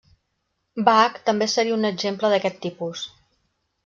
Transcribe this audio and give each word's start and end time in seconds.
Bach 0.85 1.19
també 1.27 1.47
seria 1.53 1.75
un 1.75 1.85
exemple 1.89 2.31
d'aquest 2.31 2.57
tipus. 2.65 3.05